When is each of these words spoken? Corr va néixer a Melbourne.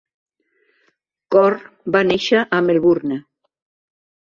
Corr 1.35 1.59
va 1.97 2.03
néixer 2.13 2.41
a 2.59 2.65
Melbourne. 2.71 3.21